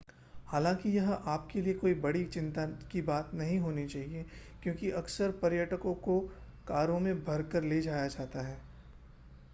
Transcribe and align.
हालाँकि 0.47 0.89
यह 0.89 1.09
आप 1.09 1.47
के 1.51 1.61
लिए 1.61 1.73
कोई 1.73 1.93
बहुत 1.93 2.03
बड़ी 2.03 2.25
चिंता 2.25 2.65
की 2.65 3.01
बात 3.01 3.31
नहीं 3.33 3.59
होनी 3.59 3.87
चाहिए 3.87 4.25
क्योंकि 4.63 4.91
अक्सर 4.91 5.31
पर्यटकों 5.31 5.93
को 5.93 6.19
कारों 6.67 6.99
में 6.99 7.23
भरकर 7.23 7.63
ले 7.63 7.81
जाया 7.81 8.07
जाता 8.07 8.41
है। 8.41 8.57